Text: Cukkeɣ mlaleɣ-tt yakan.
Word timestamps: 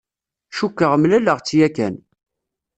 Cukkeɣ 0.57 0.93
mlaleɣ-tt 0.97 1.55
yakan. 1.59 1.95